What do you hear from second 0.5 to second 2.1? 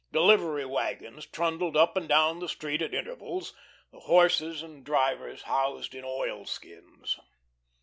wagons trundled up and